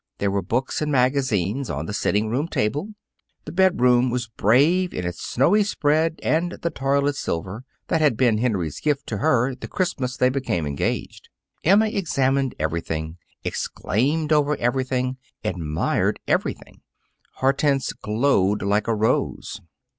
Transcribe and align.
There 0.17 0.31
were 0.31 0.41
books 0.41 0.81
and 0.81 0.91
magazines 0.91 1.69
on 1.69 1.85
the 1.85 1.93
sitting 1.93 2.27
room 2.27 2.47
table. 2.47 2.95
The 3.45 3.51
bedroom 3.51 4.09
was 4.09 4.29
brave 4.29 4.95
in 4.95 5.05
its 5.05 5.21
snowy 5.21 5.61
spread 5.61 6.19
and 6.23 6.53
the 6.53 6.71
toilet 6.71 7.15
silver 7.15 7.65
that 7.87 8.01
had 8.01 8.17
been 8.17 8.39
Henry's 8.39 8.79
gift 8.79 9.05
to 9.09 9.19
her 9.19 9.53
the 9.53 9.67
Christmas 9.67 10.17
they 10.17 10.29
became 10.29 10.65
engaged. 10.65 11.29
Emma 11.63 11.87
examined 11.87 12.55
everything, 12.57 13.19
exclaimed 13.43 14.33
over 14.33 14.55
everything, 14.57 15.17
admired 15.43 16.19
everything. 16.27 16.81
Hortense 17.35 17.93
glowed 17.93 18.63
like 18.63 18.87
a 18.87 18.95
rose. 18.95 19.61